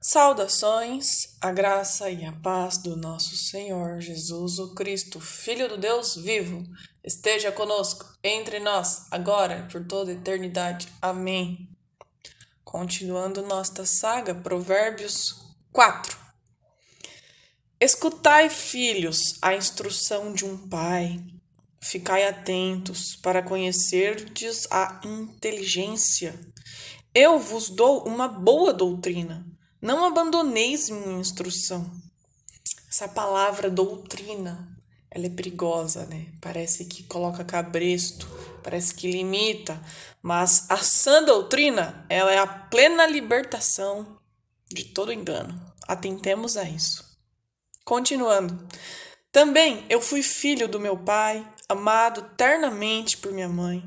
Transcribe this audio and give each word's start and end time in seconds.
Saudações, 0.00 1.36
a 1.40 1.50
graça 1.50 2.10
e 2.10 2.24
a 2.24 2.32
paz 2.32 2.78
do 2.78 2.96
nosso 2.96 3.36
Senhor 3.36 4.00
Jesus 4.00 4.58
o 4.58 4.74
Cristo, 4.74 5.18
Filho 5.20 5.68
do 5.68 5.78
Deus 5.78 6.14
vivo, 6.16 6.62
esteja 7.02 7.50
conosco, 7.50 8.06
entre 8.22 8.60
nós, 8.60 9.06
agora, 9.10 9.66
por 9.70 9.86
toda 9.86 10.12
eternidade. 10.12 10.88
Amém. 11.00 11.68
Continuando 12.62 13.42
nossa 13.42 13.86
saga, 13.86 14.34
Provérbios 14.34 15.36
4. 15.72 16.18
Escutai, 17.80 18.50
filhos, 18.50 19.38
a 19.40 19.54
instrução 19.54 20.32
de 20.32 20.44
um 20.44 20.68
pai. 20.68 21.20
Ficai 21.80 22.26
atentos 22.26 23.16
para 23.16 23.42
conhecerdes 23.42 24.66
a 24.70 25.00
inteligência. 25.04 26.38
Eu 27.14 27.38
vos 27.38 27.68
dou 27.68 28.06
uma 28.06 28.26
boa 28.26 28.72
doutrina 28.72 29.53
não 29.84 30.02
abandoneis 30.02 30.88
minha 30.88 31.20
instrução. 31.20 31.92
Essa 32.88 33.06
palavra 33.06 33.68
doutrina, 33.68 34.66
ela 35.10 35.26
é 35.26 35.28
perigosa, 35.28 36.06
né? 36.06 36.28
Parece 36.40 36.86
que 36.86 37.02
coloca 37.02 37.44
cabresto, 37.44 38.26
parece 38.62 38.94
que 38.94 39.12
limita, 39.12 39.78
mas 40.22 40.64
a 40.70 40.78
sã 40.78 41.22
doutrina, 41.22 42.06
ela 42.08 42.32
é 42.32 42.38
a 42.38 42.46
plena 42.46 43.04
libertação 43.04 44.18
de 44.72 44.84
todo 44.84 45.12
engano. 45.12 45.54
Atentemos 45.86 46.56
a 46.56 46.64
isso. 46.64 47.04
Continuando. 47.84 48.66
Também 49.30 49.84
eu 49.90 50.00
fui 50.00 50.22
filho 50.22 50.66
do 50.66 50.80
meu 50.80 50.96
pai, 50.96 51.46
amado 51.68 52.22
ternamente 52.38 53.18
por 53.18 53.32
minha 53.32 53.50
mãe. 53.50 53.86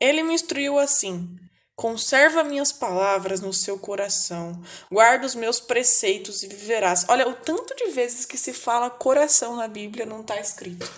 Ele 0.00 0.24
me 0.24 0.34
instruiu 0.34 0.80
assim: 0.80 1.38
Conserva 1.78 2.42
minhas 2.42 2.72
palavras 2.72 3.40
no 3.40 3.52
seu 3.52 3.78
coração, 3.78 4.60
guarda 4.90 5.24
os 5.24 5.36
meus 5.36 5.60
preceitos 5.60 6.42
e 6.42 6.48
viverás. 6.48 7.04
Olha, 7.06 7.28
o 7.28 7.34
tanto 7.34 7.72
de 7.76 7.92
vezes 7.92 8.26
que 8.26 8.36
se 8.36 8.52
fala 8.52 8.90
coração 8.90 9.54
na 9.54 9.68
Bíblia 9.68 10.04
não 10.04 10.22
está 10.22 10.40
escrito. 10.40 10.90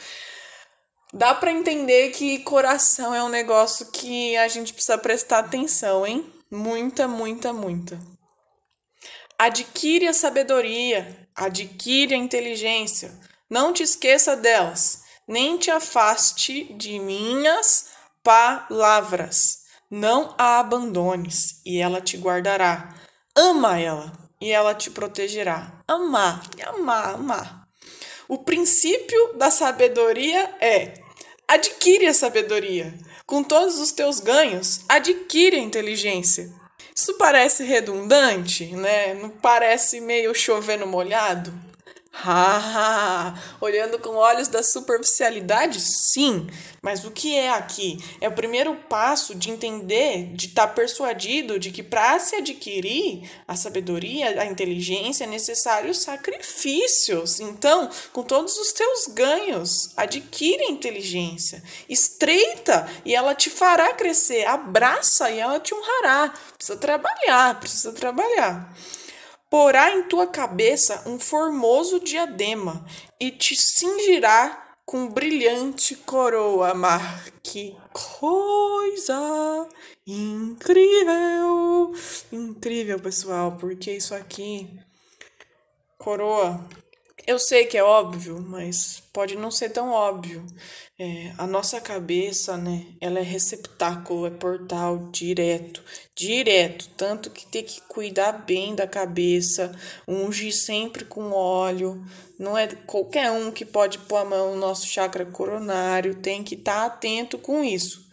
Dá 1.13 1.35
para 1.35 1.53
entender 1.53 2.13
que 2.13 2.39
coração 2.39 3.15
é 3.15 3.23
um 3.23 3.29
negócio 3.29 3.91
que 3.93 4.35
a 4.39 4.49
gente 4.49 4.73
precisa 4.73 4.97
prestar 4.97 5.41
atenção, 5.41 6.07
hein? 6.07 6.25
Muita, 6.51 7.07
muita, 7.07 7.53
muita. 7.53 8.01
Adquire 9.39 10.09
a 10.09 10.15
sabedoria, 10.15 11.29
adquire 11.35 12.15
a 12.15 12.17
inteligência. 12.17 13.13
Não 13.51 13.75
te 13.75 13.83
esqueça 13.83 14.35
delas, 14.35 15.03
nem 15.29 15.59
te 15.59 15.71
afaste 15.71 16.73
de 16.73 16.99
minhas 16.99 17.91
palavras 18.23 19.60
não 19.91 20.35
a 20.39 20.61
abandones, 20.61 21.61
e 21.67 21.79
ela 21.79 22.01
te 22.01 22.17
guardará. 22.17 22.95
Ama 23.37 23.79
ela, 23.79 24.13
e 24.41 24.51
ela 24.51 24.75
te 24.75 24.91
protegerá. 24.91 25.83
Amar, 25.87 26.43
amar, 26.65 27.15
amar. 27.15 27.69
O 28.29 28.39
princípio 28.39 29.35
da 29.35 29.51
sabedoria 29.51 30.55
é: 30.61 30.95
adquire 31.49 32.07
a 32.07 32.15
sabedoria. 32.15 32.95
Com 33.27 33.43
todos 33.43 33.79
os 33.79 33.93
teus 33.93 34.21
ganhos, 34.21 34.81
adquire 34.89 35.57
a 35.57 35.61
inteligência. 35.61 36.53
Isso 36.95 37.15
parece 37.15 37.65
redundante, 37.65 38.67
né? 38.67 39.15
Não 39.15 39.31
parece 39.31 40.01
meio 40.01 40.35
chovendo 40.35 40.87
molhado? 40.87 41.53
Ah, 42.13 43.35
olhando 43.61 43.99
com 43.99 44.11
olhos 44.11 44.49
da 44.49 44.63
superficialidade, 44.63 45.81
sim, 45.81 46.49
mas 46.83 47.05
o 47.05 47.11
que 47.11 47.35
é 47.35 47.51
aqui? 47.51 47.97
É 48.21 48.29
o 48.29 48.33
primeiro 48.33 48.75
passo 48.75 49.35
de 49.35 49.51
entender, 49.51 50.27
de 50.35 50.49
estar 50.49 50.67
tá 50.67 50.73
persuadido 50.73 51.59
de 51.59 51.71
que 51.71 51.83
para 51.83 52.19
se 52.19 52.37
adquirir 52.37 53.31
a 53.47 53.57
sabedoria, 53.57 54.41
a 54.41 54.45
inteligência, 54.45 55.25
é 55.25 55.27
necessário 55.27 55.95
sacrifícios. 55.95 57.41
Então, 57.41 57.89
com 58.13 58.23
todos 58.23 58.59
os 58.59 58.73
teus 58.73 59.07
ganhos, 59.07 59.93
adquire 59.97 60.65
inteligência, 60.65 61.63
estreita 61.89 62.87
e 63.05 63.15
ela 63.15 63.35
te 63.35 63.49
fará 63.49 63.95
crescer, 63.95 64.45
abraça 64.47 65.31
e 65.31 65.39
ela 65.39 65.61
te 65.61 65.73
honrará. 65.75 66.35
Precisa 66.57 66.77
trabalhar, 66.77 67.61
precisa 67.61 67.93
trabalhar 67.93 68.75
porá 69.51 69.91
em 69.91 70.05
tua 70.05 70.29
cabeça 70.29 71.03
um 71.07 71.19
formoso 71.19 71.99
diadema 71.99 72.87
e 73.19 73.33
te 73.33 73.57
cingirá 73.57 74.77
com 74.87 75.09
brilhante 75.09 75.97
coroa. 75.97 76.73
Mar, 76.73 77.25
que 77.43 77.77
coisa 77.93 79.69
incrível! 80.07 81.93
Incrível, 82.33 83.01
pessoal, 83.01 83.57
porque 83.59 83.93
isso 83.93 84.15
aqui, 84.15 84.71
coroa, 85.99 86.65
eu 87.31 87.39
sei 87.39 87.65
que 87.65 87.79
é 87.79 87.85
óbvio, 87.85 88.41
mas 88.41 89.05
pode 89.13 89.37
não 89.37 89.53
ser 89.53 89.71
tão 89.71 89.91
óbvio. 89.91 90.45
É, 90.99 91.33
a 91.39 91.47
nossa 91.47 91.81
cabeça, 91.81 92.57
né, 92.57 92.87
ela 93.01 93.21
é 93.21 93.23
receptáculo, 93.23 94.27
é 94.27 94.31
portal 94.31 94.99
direto, 95.13 95.81
direto. 96.13 96.89
Tanto 96.97 97.31
que 97.31 97.47
tem 97.47 97.63
que 97.63 97.81
cuidar 97.83 98.33
bem 98.33 98.75
da 98.75 98.85
cabeça, 98.85 99.71
ungir 100.09 100.53
sempre 100.53 101.05
com 101.05 101.31
óleo. 101.31 102.05
Não 102.37 102.59
é 102.59 102.67
qualquer 102.67 103.31
um 103.31 103.53
que 103.53 103.65
pode 103.65 103.99
pôr 104.01 104.17
a 104.17 104.25
mão 104.25 104.55
no 104.55 104.61
nosso 104.61 104.89
chakra 104.89 105.25
coronário, 105.25 106.21
tem 106.21 106.43
que 106.43 106.57
estar 106.57 106.81
tá 106.81 106.87
atento 106.87 107.39
com 107.39 107.63
isso. 107.63 108.05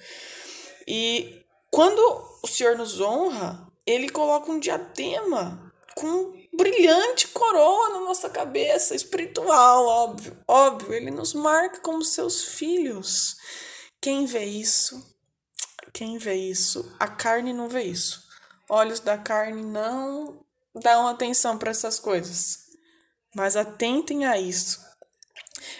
E 0.87 1.43
quando 1.71 1.99
o 2.43 2.47
Senhor 2.47 2.77
nos 2.77 3.01
honra, 3.01 3.67
ele 3.83 4.09
coloca 4.09 4.51
um 4.51 4.59
diadema 4.59 5.66
com 5.97 6.31
brilhante 6.55 7.27
coroa 7.29 7.89
na 7.89 8.01
nossa 8.01 8.29
cabeça, 8.29 8.93
espiritual, 8.93 9.85
óbvio, 9.85 10.37
óbvio, 10.47 10.93
ele 10.93 11.09
nos 11.09 11.33
marca 11.33 11.79
como 11.79 12.05
seus 12.05 12.43
filhos. 12.43 13.35
Quem 13.99 14.27
vê 14.27 14.45
isso? 14.45 15.17
Quem 15.91 16.19
vê 16.19 16.35
isso? 16.35 16.95
A 16.99 17.07
carne 17.07 17.51
não 17.51 17.67
vê 17.67 17.81
isso. 17.81 18.23
Olhos 18.69 18.99
da 18.99 19.17
carne 19.17 19.63
não 19.63 20.45
dão 20.75 21.07
atenção 21.07 21.57
para 21.57 21.71
essas 21.71 21.99
coisas. 21.99 22.59
Mas 23.35 23.55
atentem 23.55 24.27
a 24.27 24.37
isso. 24.37 24.79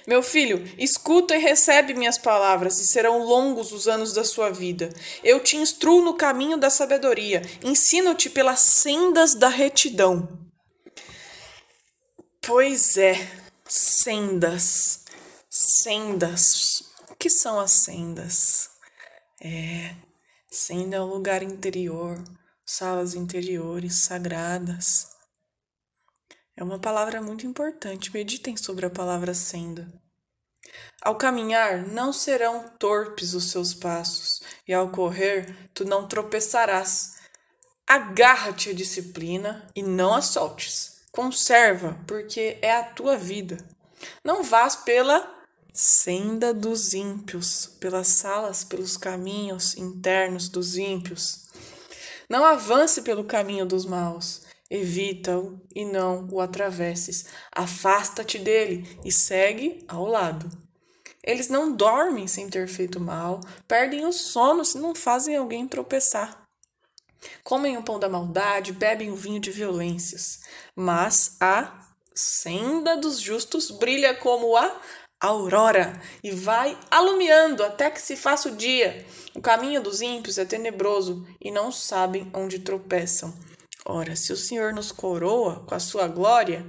Meu 0.05 0.21
filho, 0.21 0.63
escuta 0.77 1.35
e 1.35 1.39
recebe 1.39 1.93
minhas 1.93 2.17
palavras, 2.17 2.79
e 2.79 2.87
serão 2.87 3.23
longos 3.23 3.71
os 3.71 3.87
anos 3.87 4.13
da 4.13 4.23
sua 4.23 4.49
vida. 4.49 4.89
Eu 5.23 5.39
te 5.39 5.57
instruo 5.57 6.01
no 6.01 6.13
caminho 6.13 6.57
da 6.57 6.69
sabedoria, 6.69 7.41
ensino-te 7.63 8.29
pelas 8.29 8.59
sendas 8.59 9.33
da 9.33 9.49
retidão. 9.49 10.29
Pois 12.41 12.97
é, 12.97 13.29
sendas. 13.67 15.03
Sendas. 15.49 16.83
O 17.09 17.15
que 17.15 17.29
são 17.29 17.59
as 17.59 17.71
sendas? 17.71 18.69
É, 19.41 19.95
senda 20.49 20.97
é 20.97 21.01
o 21.01 21.05
lugar 21.05 21.43
interior, 21.43 22.23
salas 22.65 23.15
interiores 23.15 23.95
sagradas. 23.95 25.16
É 26.57 26.63
uma 26.63 26.79
palavra 26.79 27.21
muito 27.21 27.45
importante. 27.45 28.11
Meditem 28.11 28.57
sobre 28.57 28.87
a 28.87 28.89
palavra 28.89 29.33
senda. 29.35 29.87
Ao 31.01 31.15
caminhar, 31.15 31.87
não 31.87 32.11
serão 32.11 32.67
torpes 32.79 33.33
os 33.33 33.51
seus 33.51 33.73
passos, 33.73 34.41
e 34.67 34.73
ao 34.73 34.89
correr, 34.89 35.55
tu 35.73 35.85
não 35.85 36.07
tropeçarás. 36.07 37.17
Agarra-te 37.87 38.71
à 38.71 38.73
disciplina 38.73 39.65
e 39.75 39.81
não 39.81 40.13
a 40.13 40.21
soltes 40.21 40.97
Conserva, 41.17 41.97
porque 42.05 42.59
é 42.61 42.71
a 42.71 42.83
tua 42.83 43.17
vida. 43.17 43.57
Não 44.23 44.43
vás 44.43 44.75
pela 44.75 45.35
senda 45.73 46.53
dos 46.53 46.93
ímpios, 46.93 47.65
pelas 47.79 48.07
salas, 48.07 48.63
pelos 48.63 48.97
caminhos 48.97 49.75
internos 49.77 50.47
dos 50.47 50.77
ímpios. 50.77 51.47
Não 52.29 52.45
avance 52.45 53.01
pelo 53.01 53.23
caminho 53.23 53.65
dos 53.65 53.83
maus. 53.83 54.46
Evita-o 54.69 55.61
e 55.73 55.85
não 55.85 56.27
o 56.31 56.41
atravesses. 56.41 57.25
Afasta-te 57.51 58.37
dele 58.37 58.99
e 59.05 59.11
segue 59.11 59.83
ao 59.87 60.05
lado. 60.05 60.49
Eles 61.23 61.49
não 61.49 61.75
dormem 61.75 62.27
sem 62.27 62.49
ter 62.49 62.67
feito 62.67 62.99
mal, 62.99 63.41
perdem 63.67 64.05
o 64.05 64.13
sono 64.13 64.63
se 64.63 64.77
não 64.77 64.95
fazem 64.95 65.35
alguém 65.35 65.67
tropeçar. 65.67 66.47
Comem 67.43 67.77
o 67.77 67.83
pão 67.83 67.99
da 67.99 68.07
maldade, 68.07 68.71
bebem 68.71 69.11
o 69.11 69.15
vinho 69.15 69.39
de 69.39 69.51
violências. 69.51 70.39
Mas 70.75 71.35
a 71.39 71.81
senda 72.13 72.95
dos 72.95 73.19
justos 73.19 73.71
brilha 73.71 74.13
como 74.15 74.55
a 74.55 74.81
aurora 75.19 75.99
e 76.23 76.31
vai 76.31 76.77
alumiando 76.89 77.63
até 77.63 77.89
que 77.89 78.01
se 78.01 78.15
faça 78.15 78.49
o 78.49 78.55
dia. 78.55 79.05
O 79.35 79.41
caminho 79.41 79.81
dos 79.81 80.01
ímpios 80.01 80.37
é 80.37 80.45
tenebroso 80.45 81.27
e 81.41 81.51
não 81.51 81.71
sabem 81.71 82.29
onde 82.33 82.59
tropeçam. 82.59 83.33
Ora, 83.89 84.17
se 84.17 84.33
o 84.33 84.37
Senhor 84.37 84.73
nos 84.73 84.91
coroa 84.91 85.63
com 85.65 85.73
a 85.73 85.79
sua 85.79 86.09
glória, 86.09 86.65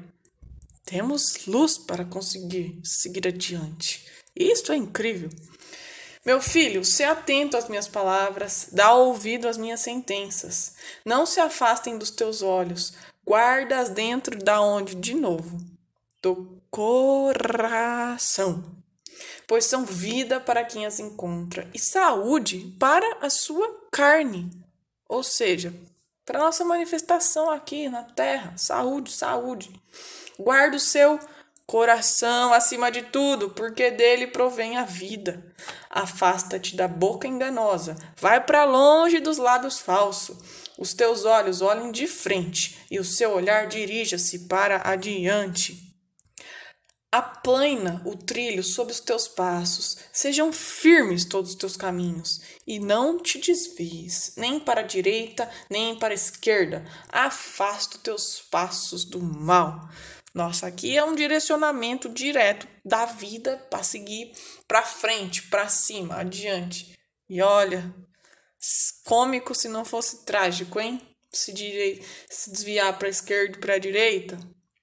temos 0.84 1.46
luz 1.48 1.76
para 1.76 2.04
conseguir 2.04 2.80
seguir 2.84 3.26
adiante. 3.26 4.06
Isto 4.36 4.70
é 4.70 4.76
incrível. 4.76 5.28
Meu 6.24 6.40
filho, 6.40 6.84
se 6.84 7.02
atento 7.02 7.56
às 7.56 7.68
minhas 7.68 7.88
palavras, 7.88 8.68
dá 8.70 8.94
ouvido 8.94 9.48
às 9.48 9.58
minhas 9.58 9.80
sentenças. 9.80 10.74
Não 11.04 11.26
se 11.26 11.40
afastem 11.40 11.98
dos 11.98 12.12
teus 12.12 12.40
olhos, 12.40 12.92
guardas 13.26 13.88
dentro 13.88 14.38
da 14.38 14.60
onde? 14.60 14.94
De 14.94 15.14
novo, 15.14 15.60
do 16.22 16.62
coração. 16.70 18.64
Pois 19.44 19.64
são 19.64 19.84
vida 19.84 20.38
para 20.38 20.64
quem 20.64 20.86
as 20.86 21.00
encontra 21.00 21.68
e 21.74 21.80
saúde 21.80 22.76
para 22.78 23.18
a 23.20 23.28
sua 23.28 23.88
carne. 23.90 24.48
Ou 25.08 25.24
seja, 25.24 25.74
para 26.28 26.40
nossa 26.40 26.62
manifestação 26.62 27.48
aqui 27.48 27.88
na 27.88 28.02
terra, 28.02 28.52
saúde, 28.54 29.10
saúde. 29.10 29.70
Guarda 30.38 30.76
o 30.76 30.80
seu 30.80 31.18
coração 31.66 32.52
acima 32.52 32.90
de 32.92 33.00
tudo, 33.00 33.48
porque 33.48 33.90
dele 33.90 34.26
provém 34.26 34.76
a 34.76 34.84
vida. 34.84 35.42
Afasta-te 35.88 36.76
da 36.76 36.86
boca 36.86 37.26
enganosa, 37.26 37.96
vai 38.18 38.44
para 38.44 38.64
longe 38.64 39.20
dos 39.20 39.38
lábios 39.38 39.78
falsos. 39.78 40.36
Os 40.76 40.92
teus 40.92 41.24
olhos 41.24 41.62
olhem 41.62 41.90
de 41.90 42.06
frente 42.06 42.78
e 42.90 43.00
o 43.00 43.04
seu 43.04 43.32
olhar 43.32 43.66
dirija-se 43.66 44.40
para 44.40 44.82
adiante. 44.84 45.87
Aplaina 47.10 48.02
o 48.04 48.14
trilho 48.14 48.62
sob 48.62 48.92
os 48.92 49.00
teus 49.00 49.26
passos, 49.26 49.96
sejam 50.12 50.52
firmes 50.52 51.24
todos 51.24 51.52
os 51.52 51.56
teus 51.56 51.74
caminhos, 51.74 52.42
e 52.66 52.78
não 52.78 53.18
te 53.18 53.38
desvies, 53.38 54.34
nem 54.36 54.60
para 54.60 54.82
a 54.82 54.84
direita, 54.84 55.50
nem 55.70 55.98
para 55.98 56.12
a 56.12 56.14
esquerda. 56.14 56.84
Afasta 57.08 57.96
os 57.96 58.02
teus 58.02 58.40
passos 58.50 59.06
do 59.06 59.22
mal. 59.22 59.88
Nossa, 60.34 60.66
aqui 60.66 60.98
é 60.98 61.02
um 61.02 61.14
direcionamento 61.14 62.10
direto 62.10 62.68
da 62.84 63.06
vida 63.06 63.56
para 63.70 63.82
seguir 63.82 64.32
para 64.66 64.82
frente, 64.82 65.44
para 65.44 65.66
cima, 65.66 66.16
adiante. 66.16 66.92
E 67.26 67.40
olha, 67.40 67.90
cômico 69.04 69.54
se 69.54 69.66
não 69.68 69.82
fosse 69.82 70.26
trágico, 70.26 70.78
hein? 70.78 71.00
Se, 71.32 71.54
se 72.28 72.50
desviar 72.50 72.98
para 72.98 73.08
a 73.08 73.10
esquerda 73.10 73.56
e 73.56 73.60
para 73.60 73.74
a 73.74 73.78
direita. 73.78 74.38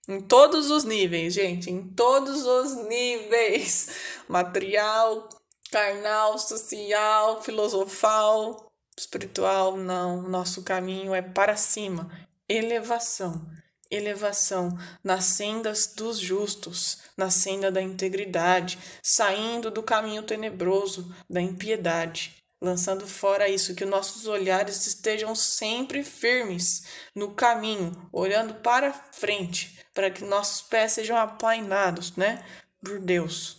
Em 0.07 0.21
todos 0.21 0.69
os 0.69 0.83
níveis, 0.83 1.33
gente, 1.33 1.71
em 1.71 1.81
todos 1.81 2.45
os 2.45 2.75
níveis: 2.87 3.89
material, 4.29 5.27
carnal, 5.71 6.37
social, 6.37 7.41
filosofal, 7.41 8.71
espiritual, 8.97 9.75
não. 9.75 10.21
Nosso 10.29 10.63
caminho 10.63 11.13
é 11.13 11.23
para 11.23 11.55
cima, 11.55 12.11
elevação. 12.47 13.45
Elevação. 13.89 14.77
Nas 15.03 15.25
sendas 15.25 15.87
dos 15.87 16.19
justos, 16.19 16.99
na 17.17 17.29
senda 17.31 17.71
da 17.71 17.81
integridade, 17.81 18.77
saindo 19.01 19.71
do 19.71 19.81
caminho 19.81 20.23
tenebroso. 20.23 21.13
Da 21.27 21.41
impiedade, 21.41 22.44
lançando 22.65 23.07
fora 23.07 23.47
isso, 23.47 23.75
que 23.75 23.85
nossos 23.85 24.25
olhares 24.25 24.87
estejam 24.87 25.35
sempre 25.35 26.03
firmes 26.03 26.83
no 27.13 27.31
caminho, 27.31 27.91
olhando 28.11 28.55
para 28.55 28.91
frente, 28.91 29.79
para 29.93 30.09
que 30.09 30.23
nossos 30.23 30.63
pés 30.63 30.93
sejam 30.93 31.15
aplainados, 31.15 32.15
né, 32.15 32.43
por 32.83 32.99
Deus. 32.99 33.57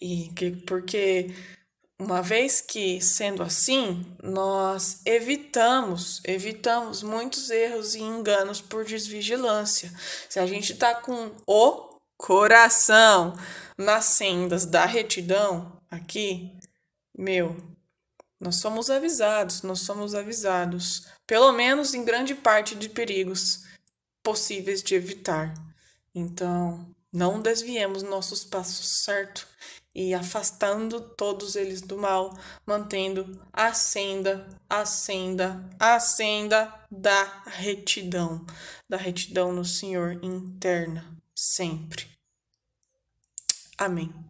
E 0.00 0.28
que 0.36 0.50
porque 0.50 1.34
uma 1.98 2.22
vez 2.22 2.60
que, 2.60 3.00
sendo 3.00 3.42
assim, 3.42 4.06
nós 4.22 5.00
evitamos, 5.04 6.20
evitamos 6.24 7.02
muitos 7.02 7.50
erros 7.50 7.94
e 7.94 8.00
enganos 8.00 8.60
por 8.60 8.84
desvigilância. 8.84 9.92
Se 10.28 10.38
a 10.38 10.46
gente 10.46 10.72
está 10.72 10.94
com 10.94 11.30
o 11.46 11.90
coração 12.16 13.34
nas 13.76 14.04
sendas 14.04 14.66
da 14.66 14.84
retidão 14.84 15.80
aqui, 15.90 16.52
meu, 17.20 17.56
nós 18.40 18.56
somos 18.56 18.88
avisados, 18.88 19.62
nós 19.62 19.80
somos 19.80 20.14
avisados, 20.14 21.06
pelo 21.26 21.52
menos 21.52 21.92
em 21.92 22.04
grande 22.04 22.34
parte 22.34 22.74
de 22.74 22.88
perigos 22.88 23.64
possíveis 24.22 24.82
de 24.82 24.94
evitar. 24.94 25.52
Então, 26.14 26.94
não 27.12 27.40
desviemos 27.40 28.02
nossos 28.02 28.44
passos, 28.44 28.86
certo? 29.04 29.46
e 29.94 30.14
afastando 30.14 31.00
todos 31.00 31.56
eles 31.56 31.80
do 31.80 31.98
mal, 31.98 32.38
mantendo 32.64 33.44
a 33.52 33.72
senda, 33.74 34.46
a 34.68 34.86
senda, 34.86 35.68
a 35.78 35.98
senda 35.98 36.72
da 36.90 37.42
retidão, 37.46 38.46
da 38.88 38.96
retidão 38.96 39.52
no 39.52 39.64
Senhor 39.64 40.22
interna, 40.22 41.04
sempre. 41.34 42.06
Amém. 43.76 44.29